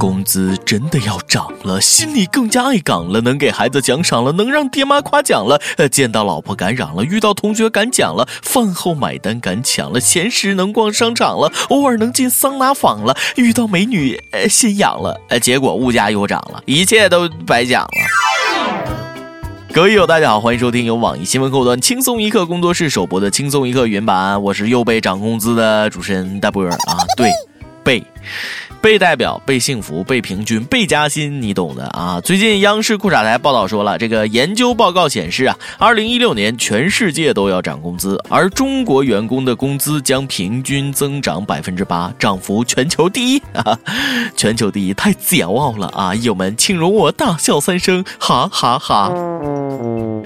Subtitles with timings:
[0.00, 17.90] 工资真的要涨了，心里更加爱岗了，能给孩子奖赏了，能让爹妈夸奖了，呃，见到老婆敢嚷了，遇到同学敢讲了，饭后买单敢抢了，闲时能逛商场了， 偶尔能进桑拿房了，遇到美女呃心痒了，呃，结果物价又涨了，一切都白讲了。
[19.74, 27.30] 各位友，大家好，欢迎收听由网易新闻客户端轻松一刻工作室首播的轻松一刻原版，我是又被涨工资的主持人大波儿啊，对，
[27.82, 28.04] 被。
[28.82, 32.18] 被代表、被幸福、被平均、被加薪，你懂的啊！
[32.22, 43.78] 最近央视酷傻台报道说了，这个研究报告显示啊，二零一六年全世界都要涨工资，而中国员工的工资将平均增长百分之八，涨幅全球第一啊！
[44.34, 46.14] 全球第一太骄傲了啊！
[46.14, 49.12] 友们，请容我大笑三声，哈哈哈！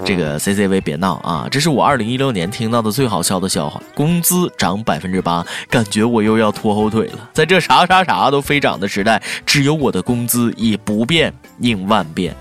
[0.05, 1.49] 这个 CCV 别闹啊！
[1.51, 7.31] 这是我二零一六年听到的最好笑的笑话，工资涨百分之八，感觉我又要拖后腿了。
[7.33, 8.45] 在这啥啥啥都。
[8.45, 12.37] 飞涨的时代，只有我的工资以不变应万变。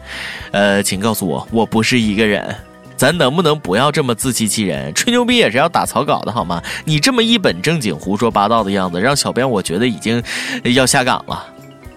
[0.52, 2.54] 呃，请告诉我，我不是一个人。
[2.98, 4.94] 咱能不能不要这么自欺欺人？
[4.94, 6.62] 吹牛逼也是要打草稿的好吗？
[6.84, 10.22] 你这么一本正经胡说八道的样子，让小编我觉得已经
[10.76, 11.46] 要下岗了。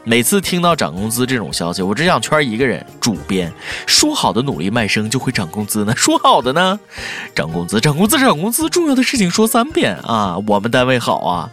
[0.09, 3.53] 每次听到涨工资这种消息，我只想圈一个人：主编。
[3.89, 5.93] 说好的努力卖声就会涨工资呢？
[5.97, 6.79] 说好的呢？
[7.35, 8.71] 涨工资，涨工资，涨工资！
[8.71, 10.39] 重要的事情说三遍啊！
[10.47, 11.51] 我们单位好啊！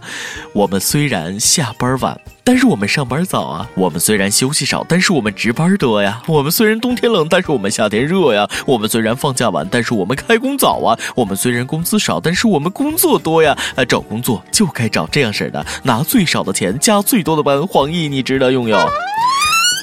[0.54, 2.22] 我们虽然下班晚。
[2.46, 6.22] 但是我们上班早啊，我们虽然休息少，但是我们值班多呀。
[6.28, 8.50] 我们虽然冬天冷，但是我们夏天热呀。
[8.66, 11.00] 我们虽然放假晚，但是我们开工早啊。
[11.16, 13.58] 我们虽然工资少，但是我们工作多呀。
[13.76, 17.66] 啊，找工作就该找这样式的，拿最少的钱加最多的班。
[17.66, 18.78] 黄奕，你值得拥有。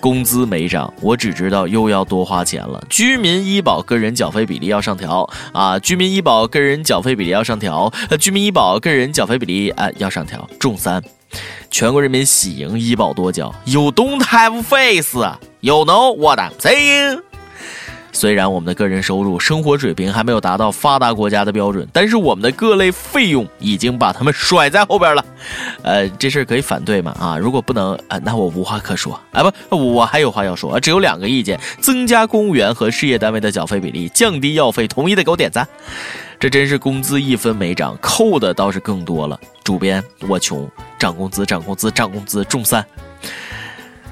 [0.02, 2.82] 工资没涨，我只知道又要多花钱了。
[2.90, 5.78] 居民医保个人缴费比例要上调啊！
[5.78, 7.90] 居民医保个人缴费比例要上调。
[8.18, 10.46] 居民医保个人缴费比例啊要上调。
[10.58, 11.02] 重三。
[11.70, 15.16] 全国人民喜迎医保多缴，You don't have face,
[15.60, 17.22] you know what I'm saying？
[18.12, 25.24] 虽然我们的个人收入、生活水平还没有达到发达国家的标准，但是我们的各类费用已经把他们甩在后边了。
[25.82, 27.16] 呃，这事儿可以反对吗？
[27.20, 29.18] 啊，如果不能，啊，那我无话可说。
[29.30, 34.88] 啊，不，我还有话要说，只有两个意见：增加公务员和事业单位的缴费比例，降低药费。
[34.88, 35.66] 同意的给我点赞。
[36.40, 39.38] 这真是工资一分没涨，扣的倒是更多了。
[39.62, 40.68] 主编，我穷，
[41.00, 42.84] 涨工资，涨工资，涨工资，中三。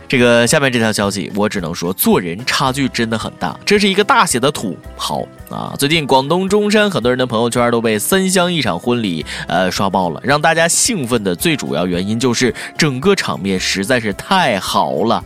[0.08, 3.54] 这个下面这条消息，我只能说，做人差距真的很大。
[3.66, 5.74] 这是一个大写的土豪啊！
[5.78, 15.22] 最近广东中山很多人的朋友圈都被三湘一场婚礼呃刷爆了，让大家兴奋的最主要原因就是整个场面实在是太好了。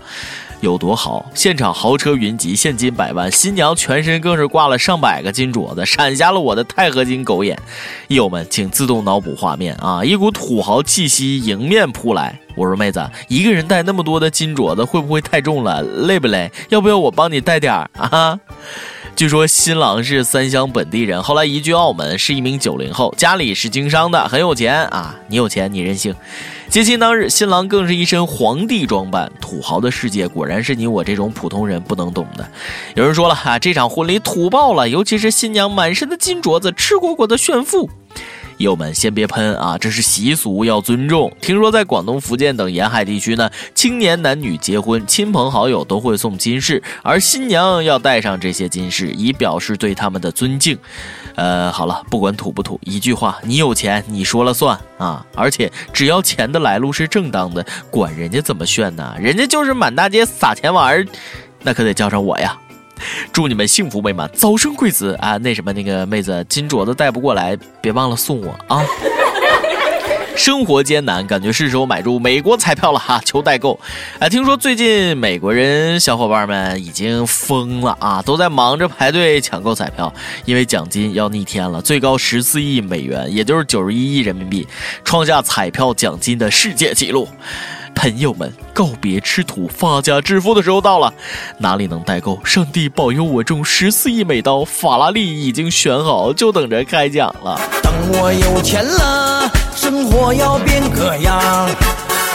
[0.62, 1.26] 有多豪？
[1.34, 7.58] 现场豪车云集，现金百万，新娘全身更是挂了上百个金镯子，闪瞎了我的钛合金狗眼。
[8.06, 10.04] 友们，请自动脑补画面啊！
[10.04, 12.38] 一股土豪气息迎面扑来。
[12.54, 15.82] 我说妹子，一个人带那么多的金镯子会不会太重了？
[15.82, 16.48] 累不累？
[16.68, 18.38] 要不要我帮你带点儿啊？
[19.14, 25.14] 据说新郎是三湘本地人，后来移居澳门，是一名九零后，家里是经商的，很有钱啊。
[25.28, 26.14] 你有钱，你任性。
[26.68, 32.48] 接亲当日，新郎更是一身皇帝装扮，土豪的世界果然是你我这种普通人不能懂的。
[32.94, 37.90] 有人说了啊，这场婚礼土爆了，尤其是新娘满身的金镯子，赤果果的炫富。
[38.62, 41.30] 友们先别喷啊，这是习俗，要尊重。
[41.40, 50.78] 听说在广东、福建等沿海地区呢，青年男女结婚，亲朋好友都会送金饰，而新娘要戴上这些金饰，以表示对他们的尊敬。
[51.34, 55.24] 呃，好了，不管土不土，一句话，你有钱，你说了算啊！
[55.34, 59.14] 而且只要钱的来路是正当的，管人家怎么炫呢？
[59.18, 61.06] 人家就是满大街撒钱玩儿，
[61.62, 62.56] 那可得叫上我呀！
[63.32, 65.36] 祝你们幸福美满，早生贵子啊！
[65.38, 68.84] 那什么，那个妹子金镯子带不过来，别忘了送我啊！
[70.34, 73.78] 生活艰难，感觉是时候买入美国彩票了哈，求代购。
[74.18, 80.12] 哎，听说最近美国人小伙伴们已经疯了啊，都在忙着排队抢购彩票，
[80.46, 84.66] 因为奖金要逆天了，最高十四亿美元，也就是九十一亿人民币，
[85.04, 87.28] 创下彩票奖金的世界纪录。
[87.94, 91.12] 朋友们，告别吃土发家致富的时候到了，
[91.58, 92.38] 哪里能代购？
[92.44, 97.60] 上帝保佑我中十四亿美刀，法拉利已经选好，就等着开奖了。
[97.82, 101.68] 等我有钱了，生活要变个样，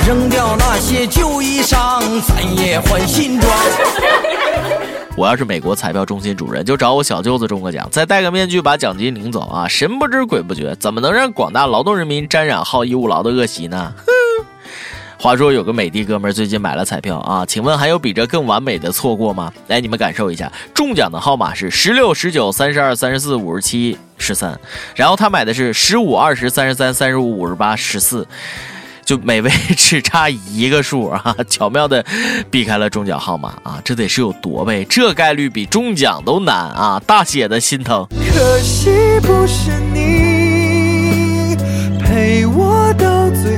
[0.07, 3.51] 扔掉那些旧衣裳，咱也换新装。
[5.17, 9.67] 我要是美国彩票中心主任，就找我小舅子中个奖，再戴个面具把奖金领走啊！
[9.67, 13.93] 神不知鬼不觉，怎么能让广大劳动人民沾染好逸恶劳的恶习呢？
[15.19, 19.51] 话说有个美的哥们儿最近买了彩票啊，请问还有比这更完美的错过吗？
[19.67, 24.59] 来，你们感受一下，中奖的号码是十六、十九、三十二、三十四、五十七、十三，
[24.95, 28.27] 然后他买的是十五、二十、三十三、三十五、五十八、十四。
[29.03, 32.05] 就每位只差一个数啊， 巧妙的
[32.51, 34.83] 避开了中奖号码啊，这得是有多背？
[34.83, 38.05] 这概率比中奖都难啊，大写的心疼。
[38.33, 38.91] 可惜
[39.21, 41.55] 不是你
[42.03, 43.56] 陪我到最。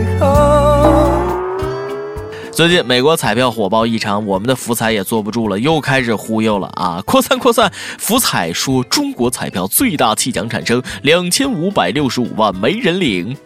[2.59, 7.01] 最近美国彩票火爆异常，我们的福彩也坐不住了，又开始忽悠了啊！
[7.05, 13.37] 扩散扩散，福彩说中国彩票最大弃奖产生两千五百六十五万没人领。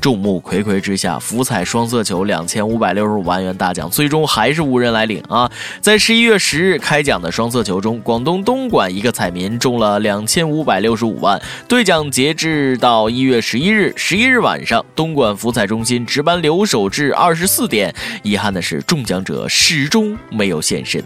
[0.00, 5.50] 众目睽睽之下，福彩双色球两千五百六十五万元大奖，最终还是无人来领啊！
[5.82, 11.40] 在十一月十日开奖的双色球中，广东东莞一个彩民中了两千五百六十五万。
[11.68, 17.94] 兑奖截至到一月十一日十一日晚上，东莞福彩中心值班留守至二十四点。
[18.22, 21.04] 遗憾的是，中奖者始终没有现身。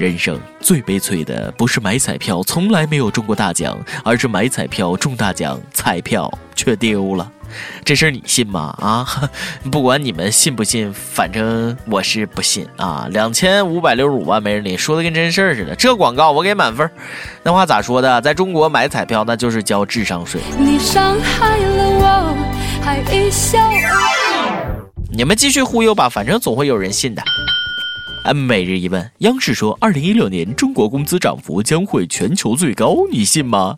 [0.00, 7.30] 人生最悲催的不是买彩票从来没有中过大奖，而是买彩票中大奖，彩票却丢了。
[7.84, 8.74] 这事儿你信吗？
[8.80, 9.06] 啊，
[9.70, 13.08] 不管你们信不信，反正我是不信啊！
[13.10, 15.74] 两千五百六十五万没人领，说的跟真事儿似的。
[15.74, 16.90] 这广告我给满分。
[17.42, 18.22] 那话咋说的？
[18.22, 20.40] 在中国买彩票那就是交智商税。
[20.58, 22.34] 你伤害了我，
[22.80, 23.58] 还一笑。
[25.12, 27.22] 你们继续忽悠吧，反正总会有人信的。
[28.22, 33.76] 哎，每日一问，央视说，二零一六年中国工资涨幅将会全球最高，你信吗？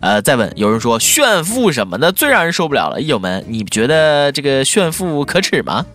[0.00, 5.86] 呃，再问，有人说炫富什么的最让人受不了了，友们，你觉得这个炫富可耻吗？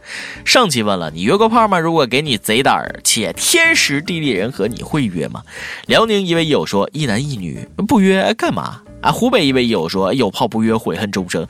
[0.45, 1.77] 上期问了，你约过炮吗？
[1.77, 5.43] 如果给你贼胆儿且天时地利人和，你会约吗？
[5.85, 8.81] 辽宁一位友说，一男一女不约干嘛？
[9.01, 11.47] 啊，湖北一位友说：“有炮不约，悔恨终生。”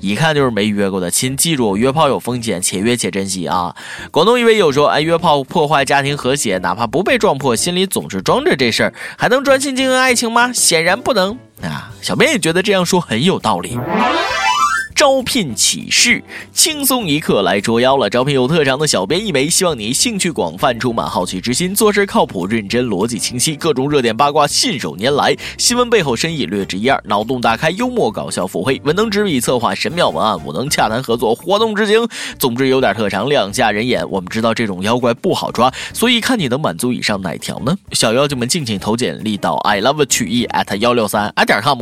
[0.00, 3.74] 一看就是没约过的，亲，记住约炮有风险，且约且珍惜啊！
[4.12, 10.52] 广东一位友说：“哎，约炮破坏家庭和谐，哪怕不被撞破，心里总是装着这事儿，还能专心经营爱情吗？
[10.52, 13.76] 显然不能啊！”小编也觉得这样说很有道理。
[14.94, 16.22] 招聘启事，
[16.52, 18.08] 轻松一刻来捉妖了。
[18.08, 32.06] 招聘有特长的小编一枚，希望你兴趣广泛，充满好奇之心，做事靠谱认真，逻辑清晰，各种热点八卦信手拈来，新闻背后深意略知一二，脑洞大开，幽默搞笑，腹黑，文能执笔策划神妙文案，武能洽谈合作，活动执行。
[32.38, 34.08] 总之有点特长，亮瞎人眼。
[34.10, 37.76] 我们知道这种妖怪不好抓，所以看你能满足以上哪条呢？
[37.92, 41.80] 小妖精们敬请投简历到 i love 曲艺 at 幺六三 i 点 com。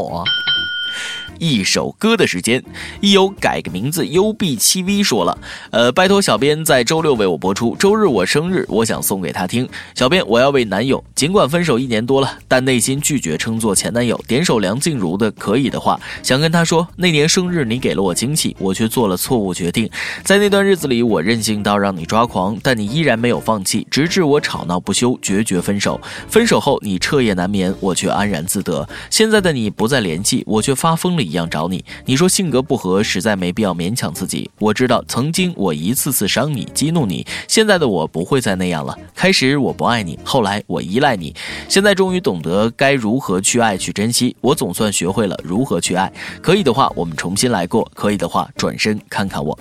[1.40, 2.62] 一首歌的时间，
[3.00, 5.38] 一有改个名字，U B 七 V 说了，
[5.70, 7.74] 呃，拜托小编在周六为我播出。
[7.76, 9.66] 周日我生日，我想送给他听。
[9.94, 14.22] 小编，我要为男友，尽管分手一年多了，但内心拒绝称作前男友。
[14.28, 19.88] 点首梁静茹的，可以的话，想跟他说，那年生日你给了我惊喜，我却做了错误决定。
[20.22, 25.98] 在那段日子里，我任性到让你抓狂，但你依然没有放弃，直至我吵闹不休，决绝分手。
[26.28, 28.86] 分手后你彻夜难眠，我却安然自得。
[29.08, 31.29] 现在的你不再联系，我却发疯了。
[31.30, 34.50] 一样找你，你说性格不合，实在没必要勉强自己。
[34.58, 38.96] 我知道曾经我一次次伤你、激怒你，现在的我不会再那样了。
[39.14, 41.32] 开始我不爱你，后来我依赖你，
[41.68, 44.34] 现在终于懂得该如何去爱、去珍惜。
[44.40, 46.12] 我总算学会了如何去爱。
[46.42, 49.56] 可以的话，我们重新来过；可以的话，转身看看我。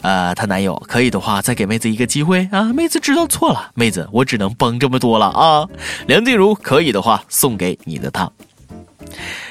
[0.00, 2.72] 呃，她男友可以的话，再给妹子一个机会啊！
[2.72, 5.68] 妹子知道错了，妹子我只能帮这么多了啊！
[6.06, 8.30] 梁静茹可以的话，送给你的他。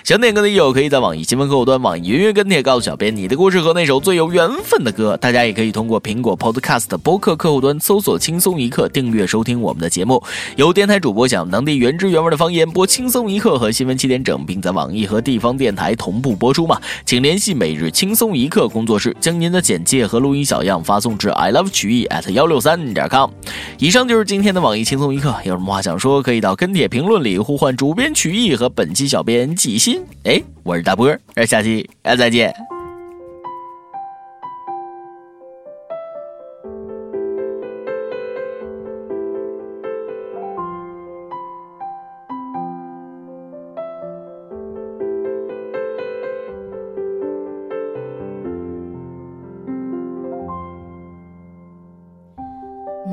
[0.04, 5.16] 想点歌的友可以在网易新闻客户端、网易云音乐跟帖告诉小编你的故事和那首最有缘分的歌。
[5.18, 10.22] 大家也可以通过苹果 Podcast 播客客户端搜索“轻松一刻”，订阅收听我们的节目。
[10.56, 16.82] 有电台主播想当地原汁原味的方言播《轻松一刻》和新闻七点整，并在网易和地方电台同步播出嘛？
[17.06, 23.30] 请联系每日轻松一刻工作室，将您的简介和录音小样发送至 i love 曲艺 at 幺六三点 com。
[23.78, 29.78] 以上就是今天的网易轻松一刻，有什么话想说，可以到跟帖评论里呼唤主编曲艺和本期小编季
[30.24, 32.54] 哎，我是大波，儿，下期再见。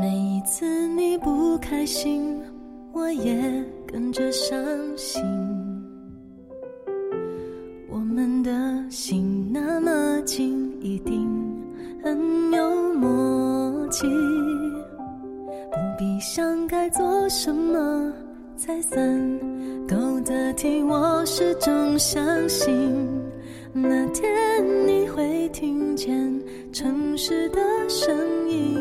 [0.01, 2.41] 每一次你不开心，
[2.93, 3.37] 我也
[3.87, 4.57] 跟着伤。
[4.97, 5.23] 心
[13.88, 14.07] 默契。
[15.71, 18.12] 不必想该做什么
[18.54, 19.00] 才算
[19.88, 22.95] 够得体，我始终相信
[23.73, 24.28] 那天
[24.87, 26.14] 你会听见
[26.71, 28.14] 城市的声
[28.50, 28.76] 音。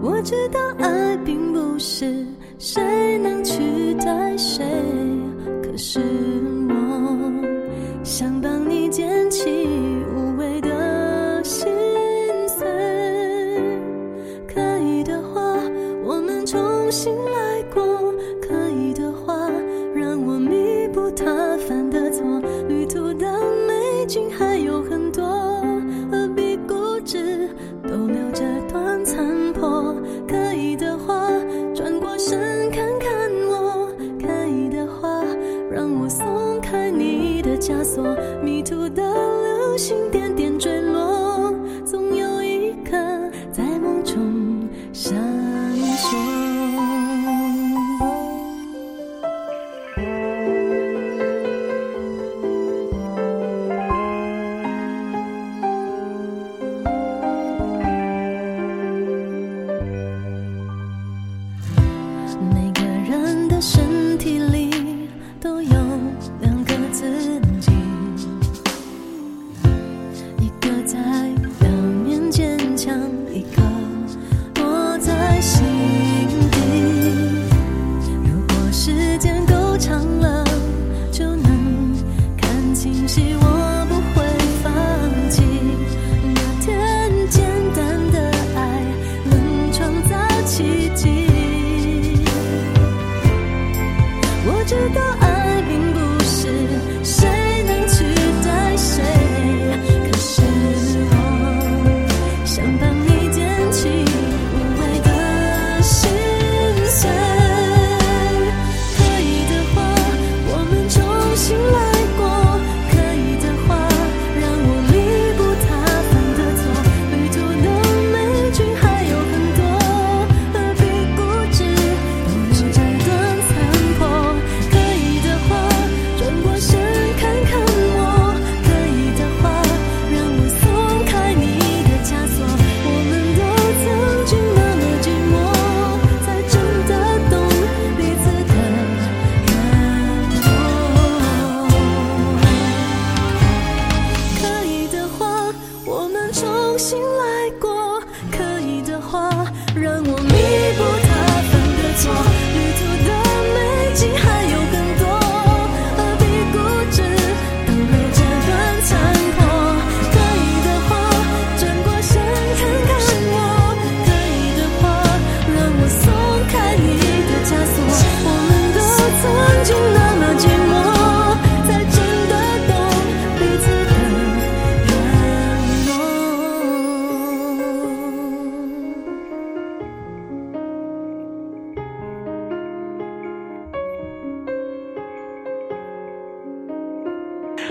[0.00, 2.24] 我知道爱并不是
[2.60, 4.64] 谁能取代谁，
[5.64, 6.27] 可是。
[37.68, 38.02] 枷锁
[38.42, 39.02] 迷途的
[39.42, 41.07] 流星点点坠落。
[79.78, 80.44] 长了
[81.12, 81.94] 就能
[82.36, 83.47] 看清希望。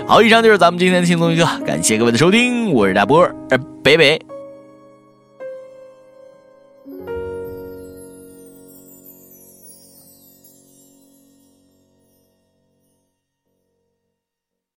[0.08, 1.46] 好，以上就是咱们今天的轻松一刻。
[1.66, 4.18] 感谢各位的收听，我是大波儿，呃，北北。